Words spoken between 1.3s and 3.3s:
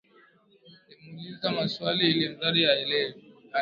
maswali ilmradi aelewe